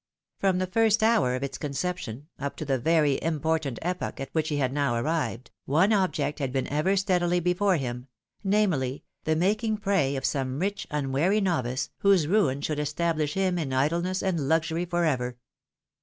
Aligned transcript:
From 0.39 0.57
the 0.57 0.65
first 0.65 1.03
hour 1.03 1.35
of 1.35 1.43
its 1.43 1.59
conception, 1.59 2.27
up 2.39 2.55
to 2.55 2.65
the 2.65 2.79
very 2.79 3.21
important 3.21 3.77
epoch 3.83 4.19
at 4.19 4.29
which 4.33 4.49
he 4.49 4.57
had 4.57 4.73
now 4.73 4.95
arrived, 4.95 5.51
one 5.65 5.93
object 5.93 6.39
had 6.39 6.51
been 6.51 6.65
ever 6.69 6.95
steadily 6.97 7.39
before 7.39 7.77
him, 7.77 8.07
namely, 8.43 9.03
the 9.25 9.35
making 9.35 9.77
prey 9.77 10.15
of 10.15 10.25
some 10.25 10.57
rich, 10.57 10.87
unwary 10.89 11.39
novice, 11.39 11.91
whose 11.99 12.25
ruin 12.25 12.61
should 12.61 12.79
establish 12.79 13.35
him 13.35 13.59
in 13.59 13.73
idleness 13.73 14.23
and 14.23 14.47
luxury 14.49 14.85
for 14.85 15.05
ever. 15.05 15.37